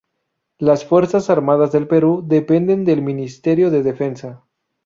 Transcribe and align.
Las 0.57 0.83
fuerzas 0.83 1.29
armadas 1.29 1.71
del 1.73 1.87
Perú 1.87 2.23
dependen 2.25 2.85
del 2.85 3.03
Ministerio 3.03 3.69
de 3.69 3.83
Defensa. 3.83 4.41